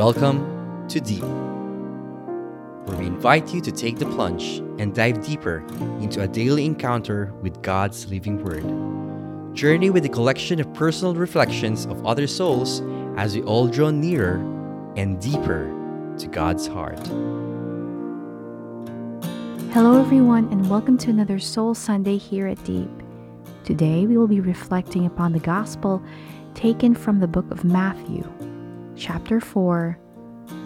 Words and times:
Welcome 0.00 0.88
to 0.88 0.98
Deep, 0.98 1.22
where 2.86 2.96
we 2.96 3.04
invite 3.04 3.52
you 3.52 3.60
to 3.60 3.70
take 3.70 3.98
the 3.98 4.06
plunge 4.06 4.60
and 4.80 4.94
dive 4.94 5.22
deeper 5.22 5.58
into 6.00 6.22
a 6.22 6.26
daily 6.26 6.64
encounter 6.64 7.34
with 7.42 7.60
God's 7.60 8.08
living 8.10 8.42
Word. 8.42 8.64
Journey 9.54 9.90
with 9.90 10.06
a 10.06 10.08
collection 10.08 10.58
of 10.58 10.72
personal 10.72 11.14
reflections 11.14 11.84
of 11.84 12.06
other 12.06 12.26
souls 12.26 12.80
as 13.18 13.36
we 13.36 13.42
all 13.42 13.68
draw 13.68 13.90
nearer 13.90 14.36
and 14.96 15.20
deeper 15.20 15.70
to 16.16 16.26
God's 16.28 16.66
heart. 16.66 17.06
Hello, 19.74 20.00
everyone, 20.00 20.50
and 20.50 20.70
welcome 20.70 20.96
to 20.96 21.10
another 21.10 21.38
Soul 21.38 21.74
Sunday 21.74 22.16
here 22.16 22.46
at 22.46 22.64
Deep. 22.64 22.88
Today, 23.64 24.06
we 24.06 24.16
will 24.16 24.28
be 24.28 24.40
reflecting 24.40 25.04
upon 25.04 25.34
the 25.34 25.40
Gospel 25.40 26.02
taken 26.54 26.94
from 26.94 27.20
the 27.20 27.28
book 27.28 27.50
of 27.50 27.64
Matthew 27.64 28.26
chapter 29.00 29.40
4, 29.40 29.98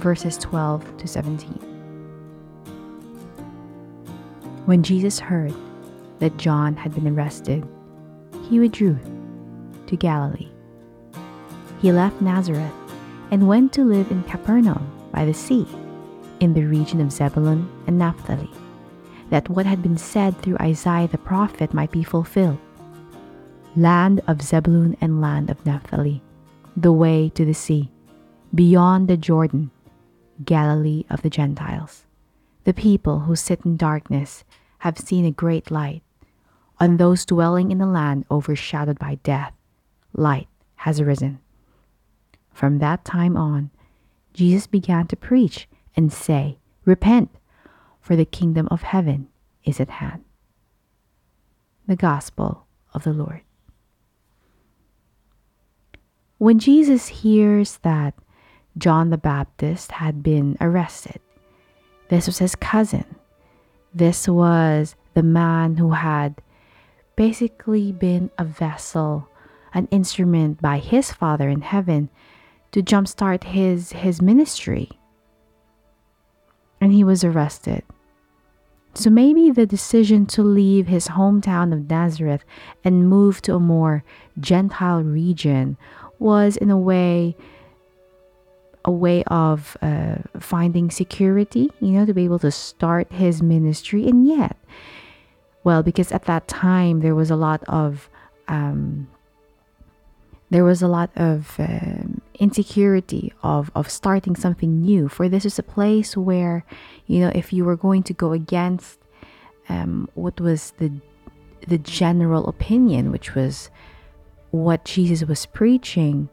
verses 0.00 0.36
12 0.38 0.96
to 0.96 1.06
17. 1.06 1.52
When 4.66 4.82
Jesus 4.82 5.20
heard 5.20 5.54
that 6.18 6.36
John 6.36 6.74
had 6.74 6.92
been 6.96 7.06
arrested, 7.06 7.64
he 8.48 8.58
withdrew 8.58 8.98
to 9.86 9.96
Galilee. 9.96 10.50
He 11.80 11.92
left 11.92 12.20
Nazareth 12.20 12.72
and 13.30 13.46
went 13.46 13.72
to 13.74 13.84
live 13.84 14.10
in 14.10 14.24
Capernaum 14.24 14.90
by 15.12 15.24
the 15.24 15.34
sea, 15.34 15.66
in 16.40 16.54
the 16.54 16.64
region 16.64 17.00
of 17.00 17.12
Zebulun 17.12 17.70
and 17.86 17.98
Naphtali, 17.98 18.50
that 19.30 19.48
what 19.48 19.64
had 19.64 19.80
been 19.80 19.96
said 19.96 20.36
through 20.42 20.56
Isaiah 20.60 21.06
the 21.06 21.18
prophet 21.18 21.72
might 21.72 21.92
be 21.92 22.02
fulfilled. 22.02 22.58
Land 23.76 24.22
of 24.26 24.42
Zebulun 24.42 24.96
and 25.00 25.20
land 25.20 25.50
of 25.50 25.64
Naphtali, 25.64 26.20
the 26.76 26.92
way 26.92 27.28
to 27.36 27.44
the 27.44 27.54
sea 27.54 27.90
beyond 28.54 29.08
the 29.08 29.16
Jordan, 29.16 29.70
Galilee 30.44 31.04
of 31.10 31.22
the 31.22 31.30
Gentiles. 31.30 32.04
The 32.64 32.74
people 32.74 33.20
who 33.20 33.34
sit 33.34 33.64
in 33.64 33.76
darkness 33.76 34.44
have 34.78 34.98
seen 34.98 35.24
a 35.24 35.30
great 35.30 35.70
light. 35.70 36.02
On 36.78 36.96
those 36.96 37.24
dwelling 37.24 37.70
in 37.70 37.78
the 37.78 37.86
land 37.86 38.24
overshadowed 38.30 38.98
by 38.98 39.16
death, 39.22 39.52
light 40.12 40.48
has 40.76 41.00
arisen. 41.00 41.40
From 42.52 42.78
that 42.78 43.04
time 43.04 43.36
on, 43.36 43.70
Jesus 44.32 44.66
began 44.66 45.06
to 45.08 45.16
preach 45.16 45.68
and 45.96 46.12
say, 46.12 46.58
Repent, 46.84 47.30
for 48.00 48.14
the 48.14 48.24
kingdom 48.24 48.68
of 48.70 48.82
heaven 48.82 49.28
is 49.64 49.80
at 49.80 49.90
hand. 49.90 50.24
The 51.86 51.96
Gospel 51.96 52.66
of 52.92 53.04
the 53.04 53.12
Lord. 53.12 53.40
When 56.38 56.58
Jesus 56.58 57.08
hears 57.08 57.78
that 57.78 58.14
John 58.76 59.10
the 59.10 59.18
Baptist 59.18 59.92
had 59.92 60.22
been 60.22 60.56
arrested. 60.60 61.20
This 62.08 62.26
was 62.26 62.38
his 62.38 62.54
cousin. 62.54 63.04
This 63.94 64.28
was 64.28 64.96
the 65.14 65.22
man 65.22 65.76
who 65.76 65.92
had 65.92 66.42
basically 67.16 67.92
been 67.92 68.30
a 68.38 68.44
vessel, 68.44 69.28
an 69.72 69.86
instrument 69.90 70.60
by 70.60 70.78
his 70.78 71.12
Father 71.12 71.48
in 71.48 71.60
heaven 71.60 72.10
to 72.72 72.82
jumpstart 72.82 73.44
his, 73.44 73.92
his 73.92 74.20
ministry. 74.20 74.90
And 76.80 76.92
he 76.92 77.04
was 77.04 77.22
arrested. 77.22 77.84
So 78.94 79.10
maybe 79.10 79.50
the 79.50 79.66
decision 79.66 80.26
to 80.26 80.42
leave 80.42 80.86
his 80.86 81.08
hometown 81.08 81.72
of 81.72 81.88
Nazareth 81.88 82.44
and 82.84 83.08
move 83.08 83.42
to 83.42 83.54
a 83.54 83.60
more 83.60 84.04
Gentile 84.38 85.02
region 85.02 85.76
was, 86.18 86.56
in 86.56 86.70
a 86.70 86.78
way, 86.78 87.36
a 88.84 88.90
way 88.90 89.24
of 89.24 89.76
uh, 89.80 90.16
finding 90.38 90.90
security, 90.90 91.70
you 91.80 91.92
know, 91.92 92.04
to 92.06 92.14
be 92.14 92.24
able 92.24 92.38
to 92.40 92.50
start 92.50 93.10
his 93.12 93.42
ministry. 93.42 94.06
And 94.06 94.26
yet, 94.26 94.56
well, 95.62 95.82
because 95.82 96.12
at 96.12 96.24
that 96.24 96.46
time 96.48 97.00
there 97.00 97.14
was 97.14 97.30
a 97.30 97.36
lot 97.36 97.62
of 97.66 98.10
um, 98.48 99.08
there 100.50 100.64
was 100.64 100.82
a 100.82 100.88
lot 100.88 101.10
of 101.16 101.56
um, 101.58 102.20
insecurity 102.38 103.32
of, 103.42 103.70
of 103.74 103.90
starting 103.90 104.36
something 104.36 104.82
new. 104.82 105.08
For 105.08 105.28
this 105.28 105.44
is 105.44 105.58
a 105.58 105.64
place 105.64 106.16
where, 106.16 106.64
you 107.06 107.20
know, 107.20 107.32
if 107.34 107.52
you 107.52 107.64
were 107.64 107.76
going 107.76 108.02
to 108.04 108.12
go 108.12 108.32
against 108.32 109.00
um, 109.68 110.08
what 110.14 110.40
was 110.40 110.72
the 110.78 110.92
the 111.66 111.78
general 111.78 112.46
opinion, 112.46 113.10
which 113.10 113.34
was 113.34 113.70
what 114.50 114.84
Jesus 114.84 115.26
was 115.26 115.46
preaching, 115.46 116.28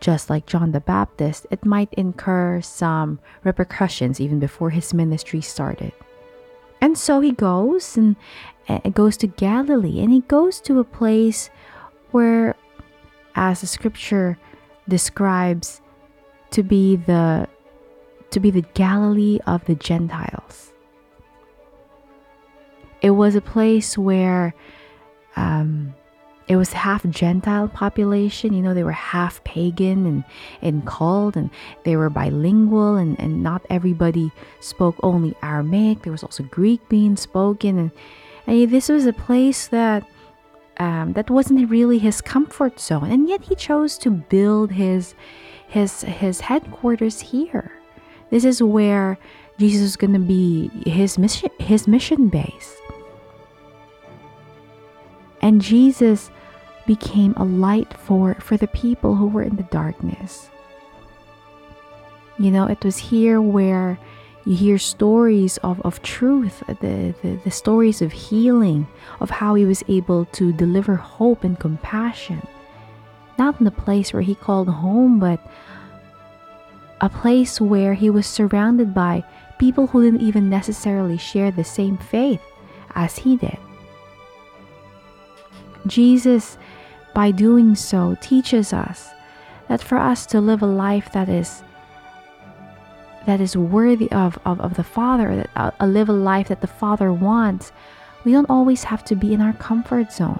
just 0.00 0.30
like 0.30 0.46
John 0.46 0.72
the 0.72 0.80
Baptist, 0.80 1.46
it 1.50 1.64
might 1.64 1.92
incur 1.94 2.60
some 2.60 3.18
repercussions 3.44 4.20
even 4.20 4.38
before 4.38 4.70
his 4.70 4.94
ministry 4.94 5.40
started. 5.40 5.92
And 6.80 6.96
so 6.96 7.20
he 7.20 7.32
goes 7.32 7.96
and 7.96 8.16
uh, 8.68 8.78
goes 8.90 9.16
to 9.18 9.26
Galilee 9.26 10.00
and 10.00 10.12
he 10.12 10.20
goes 10.20 10.60
to 10.62 10.78
a 10.78 10.84
place 10.84 11.50
where 12.12 12.54
as 13.34 13.60
the 13.60 13.66
scripture 13.66 14.38
describes 14.88 15.80
to 16.50 16.62
be 16.62 16.96
the 16.96 17.48
to 18.30 18.40
be 18.40 18.50
the 18.50 18.66
Galilee 18.74 19.38
of 19.46 19.64
the 19.64 19.74
Gentiles. 19.74 20.72
It 23.00 23.10
was 23.10 23.34
a 23.34 23.40
place 23.40 23.96
where 23.96 24.54
um, 25.36 25.77
it 26.48 26.56
was 26.56 26.72
half 26.72 27.06
Gentile 27.08 27.68
population. 27.68 28.54
You 28.54 28.62
know, 28.62 28.72
they 28.72 28.82
were 28.82 28.92
half 28.92 29.44
pagan 29.44 30.06
and, 30.06 30.24
and 30.62 30.86
called, 30.86 31.36
and 31.36 31.50
they 31.84 31.94
were 31.94 32.08
bilingual, 32.08 32.96
and, 32.96 33.20
and 33.20 33.42
not 33.42 33.64
everybody 33.68 34.32
spoke 34.60 34.96
only 35.02 35.34
Aramaic. 35.42 36.02
There 36.02 36.12
was 36.12 36.22
also 36.22 36.42
Greek 36.44 36.88
being 36.88 37.16
spoken, 37.16 37.78
and, 37.78 37.90
and 38.46 38.70
this 38.70 38.88
was 38.88 39.04
a 39.04 39.12
place 39.12 39.68
that 39.68 40.04
um, 40.78 41.12
that 41.14 41.28
wasn't 41.28 41.68
really 41.68 41.98
his 41.98 42.20
comfort 42.20 42.80
zone, 42.80 43.10
and 43.10 43.28
yet 43.28 43.42
he 43.42 43.54
chose 43.54 43.98
to 43.98 44.10
build 44.10 44.72
his 44.72 45.14
his 45.68 46.00
his 46.02 46.40
headquarters 46.40 47.20
here. 47.20 47.72
This 48.30 48.44
is 48.44 48.62
where 48.62 49.18
Jesus 49.58 49.82
is 49.82 49.96
going 49.96 50.14
to 50.14 50.18
be 50.18 50.68
his 50.88 51.18
mission 51.18 51.50
his 51.58 51.86
mission 51.86 52.28
base. 52.28 52.76
And 55.40 55.60
Jesus 55.60 56.30
became 56.88 57.34
a 57.36 57.44
light 57.44 57.92
for, 57.92 58.34
for 58.40 58.56
the 58.56 58.66
people 58.66 59.14
who 59.14 59.28
were 59.28 59.42
in 59.42 59.56
the 59.56 59.62
darkness. 59.64 60.48
You 62.38 62.50
know, 62.50 62.64
it 62.66 62.82
was 62.82 62.96
here 62.96 63.42
where 63.42 63.98
you 64.46 64.56
hear 64.56 64.78
stories 64.78 65.58
of, 65.58 65.82
of 65.82 66.00
truth, 66.00 66.62
the, 66.66 67.14
the, 67.22 67.38
the 67.44 67.50
stories 67.50 68.00
of 68.00 68.10
healing, 68.10 68.88
of 69.20 69.28
how 69.28 69.54
he 69.54 69.66
was 69.66 69.84
able 69.86 70.24
to 70.32 70.50
deliver 70.54 70.96
hope 70.96 71.44
and 71.44 71.60
compassion. 71.60 72.40
Not 73.38 73.58
in 73.58 73.66
the 73.66 73.70
place 73.70 74.14
where 74.14 74.22
he 74.22 74.34
called 74.34 74.70
home, 74.70 75.20
but 75.20 75.46
a 77.02 77.10
place 77.10 77.60
where 77.60 77.92
he 77.92 78.08
was 78.08 78.26
surrounded 78.26 78.94
by 78.94 79.24
people 79.58 79.88
who 79.88 80.02
didn't 80.02 80.26
even 80.26 80.48
necessarily 80.48 81.18
share 81.18 81.50
the 81.50 81.64
same 81.64 81.98
faith 81.98 82.40
as 82.94 83.18
he 83.18 83.36
did. 83.36 83.58
Jesus 85.86 86.56
by 87.18 87.32
doing 87.32 87.74
so, 87.74 88.16
teaches 88.20 88.72
us 88.72 89.10
that 89.66 89.82
for 89.82 89.98
us 89.98 90.24
to 90.24 90.40
live 90.40 90.62
a 90.62 90.66
life 90.66 91.10
that 91.10 91.28
is 91.28 91.64
that 93.26 93.40
is 93.40 93.56
worthy 93.56 94.08
of, 94.12 94.38
of, 94.44 94.60
of 94.60 94.74
the 94.74 94.84
Father, 94.84 95.34
that 95.34 95.74
uh, 95.80 95.84
live 95.84 96.08
a 96.08 96.12
life 96.12 96.46
that 96.46 96.60
the 96.60 96.68
Father 96.68 97.12
wants, 97.12 97.72
we 98.22 98.30
don't 98.30 98.48
always 98.48 98.84
have 98.84 99.04
to 99.06 99.16
be 99.16 99.34
in 99.34 99.40
our 99.40 99.52
comfort 99.54 100.12
zone. 100.12 100.38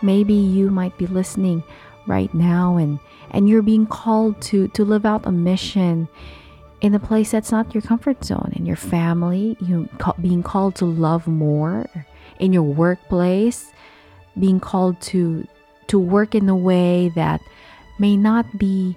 Maybe 0.00 0.32
you 0.32 0.70
might 0.70 0.96
be 0.96 1.06
listening 1.06 1.64
right 2.06 2.32
now 2.32 2.78
and, 2.78 2.98
and 3.30 3.46
you're 3.46 3.60
being 3.60 3.86
called 3.86 4.40
to, 4.48 4.68
to 4.68 4.86
live 4.86 5.04
out 5.04 5.26
a 5.26 5.32
mission 5.32 6.08
in 6.80 6.94
a 6.94 6.98
place 6.98 7.30
that's 7.30 7.52
not 7.52 7.74
your 7.74 7.82
comfort 7.82 8.24
zone, 8.24 8.54
in 8.56 8.64
your 8.64 8.74
family, 8.96 9.58
you 9.60 9.86
being 10.18 10.42
called 10.42 10.76
to 10.76 10.86
love 10.86 11.26
more, 11.26 11.90
in 12.38 12.54
your 12.54 12.62
workplace, 12.62 13.70
being 14.38 14.60
called 14.60 15.00
to 15.00 15.46
to 15.88 15.98
work 15.98 16.34
in 16.34 16.48
a 16.48 16.56
way 16.56 17.10
that 17.16 17.40
may 17.98 18.16
not 18.16 18.46
be 18.58 18.96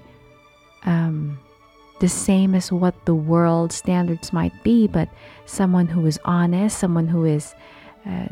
um, 0.86 1.40
the 2.00 2.10
same 2.10 2.54
as 2.54 2.72
what 2.72 3.06
the 3.06 3.16
world 3.16 3.72
standards 3.72 4.32
might 4.32 4.54
be, 4.64 4.88
but 4.88 5.10
someone 5.46 5.88
who 5.88 6.06
is 6.06 6.20
honest, 6.26 6.78
someone 6.78 7.08
who 7.08 7.26
is 7.26 7.56
uh, 8.06 8.28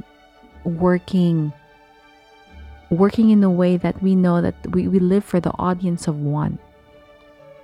working 0.63 1.53
working 2.89 3.29
in 3.29 3.41
a 3.43 3.49
way 3.49 3.77
that 3.77 4.03
we 4.03 4.13
know 4.15 4.41
that 4.41 4.55
we, 4.71 4.87
we 4.87 4.99
live 4.99 5.23
for 5.23 5.39
the 5.39 5.53
audience 5.57 6.07
of 6.07 6.19
one. 6.19 6.59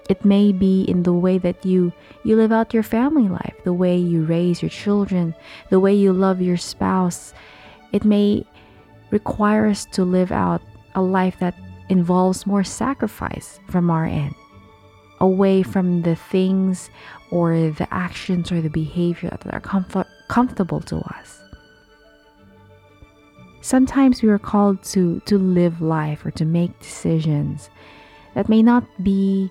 It 0.10 0.24
may 0.24 0.54
be 0.54 0.84
in 0.84 1.04
the 1.04 1.12
way 1.12 1.38
that 1.38 1.66
you 1.66 1.92
you 2.24 2.38
live 2.38 2.54
out 2.54 2.74
your 2.74 2.84
family 2.84 3.28
life, 3.28 3.56
the 3.66 3.74
way 3.74 3.98
you 3.98 4.24
raise 4.24 4.62
your 4.62 4.70
children, 4.70 5.36
the 5.70 5.80
way 5.80 5.94
you 5.94 6.14
love 6.14 6.42
your 6.42 6.58
spouse. 6.58 7.34
It 7.92 8.06
may 8.06 8.46
require 9.12 9.68
us 9.68 9.86
to 9.86 10.04
live 10.04 10.32
out 10.32 10.62
a 10.96 11.02
life 11.02 11.38
that 11.40 11.56
involves 11.90 12.46
more 12.46 12.64
sacrifice 12.64 13.60
from 13.70 13.90
our 13.90 14.06
end. 14.06 14.36
away 15.20 15.64
from 15.64 16.04
the 16.04 16.16
things 16.16 16.92
or 17.32 17.72
the 17.72 17.88
actions 17.92 18.52
or 18.52 18.62
the 18.62 18.70
behavior 18.70 19.36
that 19.42 19.52
are 19.52 19.60
comfort- 19.60 20.06
comfortable 20.28 20.80
to 20.80 20.98
us. 20.98 21.42
Sometimes 23.62 24.22
we 24.22 24.30
are 24.30 24.38
called 24.38 24.84
to, 24.84 25.20
to 25.26 25.38
live 25.38 25.82
life 25.82 26.24
or 26.26 26.32
to 26.32 26.46
make 26.46 26.80
decisions 26.80 27.70
that 28.36 28.48
may 28.48 28.62
not 28.62 28.84
be 29.04 29.50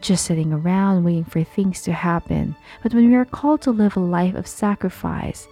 just 0.00 0.24
sitting 0.26 0.52
around 0.52 1.04
waiting 1.04 1.24
for 1.24 1.44
things 1.44 1.80
to 1.82 1.92
happen, 1.92 2.54
but 2.82 2.92
when 2.92 3.08
we 3.08 3.14
are 3.14 3.24
called 3.24 3.62
to 3.62 3.70
live 3.70 3.96
a 3.96 4.00
life 4.00 4.34
of 4.34 4.46
sacrifice 4.46 5.46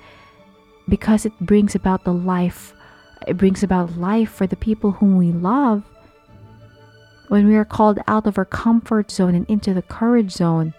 because 0.89 1.25
it 1.25 1.39
brings 1.41 1.75
about 1.75 2.05
the 2.05 2.13
life 2.13 2.75
it 3.29 3.37
brings 3.37 3.63
about 3.63 3.97
life 3.97 4.31
for 4.31 4.47
the 4.47 4.57
people 4.57 4.93
whom 4.93 5.17
we 5.17 5.31
love 5.31 5.85
when 7.33 7.49
we 7.49 7.57
are 7.57 7.65
called 7.65 7.99
out 8.09 8.27
of 8.27 8.37
our 8.37 8.45
comfort 8.45 9.11
zone 9.11 9.35
and 9.35 9.49
into 9.49 9.73
the 9.73 9.81
courage 9.81 10.31
zone, 10.31 10.75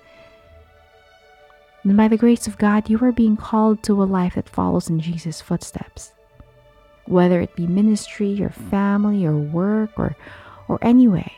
and 1.83 1.97
by 1.97 2.07
the 2.07 2.15
grace 2.15 2.45
of 2.45 2.59
God, 2.59 2.91
you 2.91 2.99
are 2.99 3.11
being 3.11 3.35
called 3.35 3.81
to 3.83 4.03
a 4.03 4.05
life 4.05 4.35
that 4.35 4.47
follows 4.47 4.87
in 4.87 4.99
Jesus' 4.99 5.41
footsteps. 5.41 6.13
Whether 7.07 7.41
it 7.41 7.55
be 7.55 7.65
ministry 7.65 8.39
or 8.43 8.51
family 8.51 9.25
or 9.25 9.35
work 9.35 9.89
or, 9.97 10.15
or 10.67 10.77
anyway. 10.83 11.33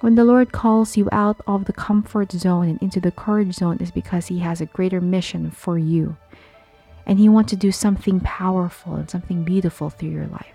When 0.00 0.14
the 0.14 0.24
Lord 0.24 0.52
calls 0.52 0.96
you 0.96 1.08
out 1.10 1.40
of 1.48 1.64
the 1.64 1.72
comfort 1.72 2.30
zone 2.30 2.68
and 2.68 2.80
into 2.80 3.00
the 3.00 3.10
courage 3.10 3.54
zone 3.54 3.78
is 3.80 3.90
because 3.90 4.28
He 4.28 4.38
has 4.38 4.60
a 4.60 4.66
greater 4.66 5.00
mission 5.00 5.50
for 5.50 5.76
you. 5.76 6.16
And 7.10 7.18
He 7.18 7.28
wants 7.28 7.50
to 7.50 7.56
do 7.56 7.72
something 7.72 8.20
powerful 8.20 8.94
and 8.94 9.10
something 9.10 9.42
beautiful 9.42 9.90
through 9.90 10.10
your 10.10 10.28
life. 10.28 10.54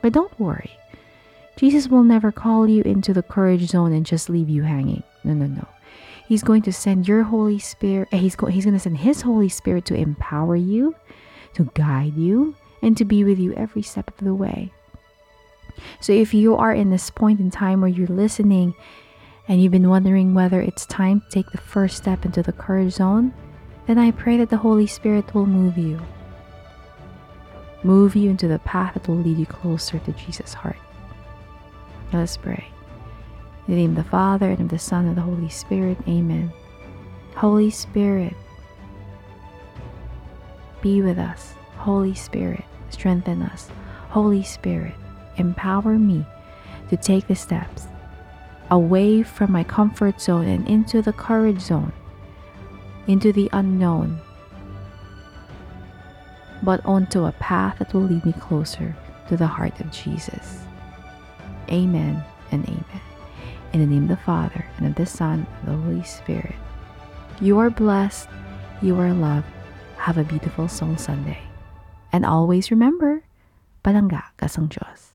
But 0.00 0.12
don't 0.12 0.38
worry. 0.38 0.70
Jesus 1.56 1.88
will 1.88 2.04
never 2.04 2.32
call 2.32 2.68
you 2.68 2.82
into 2.82 3.12
the 3.12 3.22
courage 3.22 3.66
zone 3.66 3.92
and 3.92 4.06
just 4.06 4.30
leave 4.30 4.48
you 4.48 4.62
hanging. 4.62 5.02
No, 5.24 5.34
no, 5.34 5.46
no. 5.46 5.66
He's 6.28 6.42
going 6.42 6.62
to 6.62 6.72
send 6.72 7.06
your 7.06 7.24
Holy 7.24 7.58
Spirit, 7.58 8.08
eh, 8.12 8.18
he's, 8.18 8.36
go, 8.36 8.46
he's 8.46 8.64
going 8.64 8.74
to 8.74 8.80
send 8.80 8.98
His 8.98 9.22
Holy 9.22 9.48
Spirit 9.48 9.84
to 9.86 9.94
empower 9.94 10.56
you, 10.56 10.94
to 11.54 11.70
guide 11.74 12.14
you, 12.16 12.54
and 12.80 12.96
to 12.96 13.04
be 13.04 13.24
with 13.24 13.38
you 13.38 13.52
every 13.54 13.82
step 13.82 14.08
of 14.08 14.24
the 14.24 14.34
way. 14.34 14.72
So 16.00 16.12
if 16.12 16.32
you 16.32 16.54
are 16.54 16.72
in 16.72 16.90
this 16.90 17.10
point 17.10 17.40
in 17.40 17.50
time 17.50 17.80
where 17.80 17.90
you're 17.90 18.06
listening 18.06 18.74
and 19.48 19.60
you've 19.60 19.72
been 19.72 19.90
wondering 19.90 20.34
whether 20.34 20.60
it's 20.60 20.86
time 20.86 21.20
to 21.20 21.28
take 21.30 21.50
the 21.50 21.58
first 21.58 21.96
step 21.96 22.24
into 22.24 22.42
the 22.42 22.52
courage 22.52 22.92
zone, 22.92 23.34
then 23.86 23.98
I 23.98 24.10
pray 24.10 24.36
that 24.38 24.50
the 24.50 24.56
Holy 24.56 24.86
Spirit 24.86 25.34
will 25.34 25.46
move 25.46 25.76
you. 25.76 26.00
Move 27.82 28.16
you 28.16 28.30
into 28.30 28.48
the 28.48 28.58
path 28.60 28.94
that 28.94 29.06
will 29.06 29.16
lead 29.16 29.36
you 29.36 29.46
closer 29.46 29.98
to 29.98 30.12
Jesus' 30.12 30.54
heart. 30.54 30.78
Let 32.12 32.22
us 32.22 32.36
pray. 32.36 32.64
In 33.66 33.74
the 33.74 33.80
name 33.80 33.90
of 33.90 34.04
the 34.04 34.10
Father, 34.10 34.50
and 34.50 34.60
of 34.60 34.68
the 34.68 34.78
Son, 34.78 35.06
and 35.06 35.10
of 35.10 35.16
the 35.16 35.22
Holy 35.22 35.48
Spirit. 35.48 35.98
Amen. 36.08 36.52
Holy 37.34 37.70
Spirit, 37.70 38.34
be 40.80 41.02
with 41.02 41.18
us. 41.18 41.54
Holy 41.76 42.14
Spirit, 42.14 42.64
strengthen 42.90 43.42
us. 43.42 43.68
Holy 44.10 44.42
Spirit, 44.42 44.94
empower 45.36 45.98
me 45.98 46.24
to 46.88 46.96
take 46.96 47.26
the 47.26 47.34
steps 47.34 47.88
away 48.70 49.22
from 49.22 49.52
my 49.52 49.64
comfort 49.64 50.20
zone 50.20 50.46
and 50.46 50.68
into 50.68 51.02
the 51.02 51.12
courage 51.12 51.60
zone, 51.60 51.92
into 53.06 53.32
the 53.32 53.48
unknown, 53.52 54.18
but 56.62 56.84
onto 56.84 57.24
a 57.24 57.32
path 57.32 57.78
that 57.78 57.92
will 57.92 58.02
lead 58.02 58.24
me 58.24 58.32
closer 58.32 58.96
to 59.28 59.36
the 59.36 59.46
heart 59.46 59.78
of 59.80 59.90
Jesus. 59.90 60.60
Amen 61.70 62.22
and 62.50 62.64
amen. 62.64 63.02
In 63.72 63.80
the 63.80 63.86
name 63.86 64.04
of 64.04 64.08
the 64.10 64.24
Father, 64.24 64.64
and 64.78 64.86
of 64.86 64.94
the 64.94 65.06
Son, 65.06 65.46
and 65.60 65.68
of 65.68 65.76
the 65.76 65.82
Holy 65.82 66.04
Spirit. 66.04 66.54
You 67.40 67.58
are 67.58 67.70
blessed. 67.70 68.28
You 68.80 68.98
are 69.00 69.12
loved. 69.12 69.46
Have 69.96 70.18
a 70.18 70.24
beautiful 70.24 70.68
Soul 70.68 70.96
Sunday. 70.96 71.38
And 72.12 72.24
always 72.24 72.70
remember, 72.70 73.24
palangga 73.82 74.22
ka 74.36 74.46
Diyos. 74.46 75.13